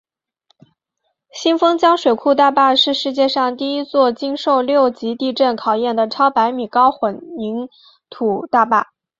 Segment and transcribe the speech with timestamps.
[1.31, 7.69] 新丰江水库大坝是世界上第一座经受六级地震考验的超百米高混凝
[8.09, 8.87] 土大坝。